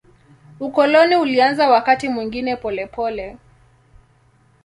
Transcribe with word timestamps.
Ukoloni 0.59 1.15
ulianza 1.15 1.69
wakati 1.69 2.09
mwingine 2.09 2.55
polepole. 2.57 3.37